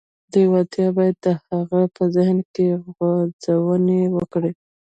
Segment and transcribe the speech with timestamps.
[0.31, 4.51] لېوالتیا باید د هغه په ذهن کې غځونې وکړي